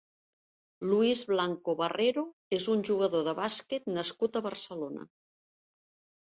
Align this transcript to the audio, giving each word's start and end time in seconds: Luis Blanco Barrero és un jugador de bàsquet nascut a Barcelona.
Luis 0.91 1.19
Blanco 1.31 1.75
Barrero 1.81 2.23
és 2.57 2.65
un 2.77 2.81
jugador 2.89 3.27
de 3.29 3.35
bàsquet 3.41 3.87
nascut 3.99 4.41
a 4.41 4.45
Barcelona. 4.49 5.07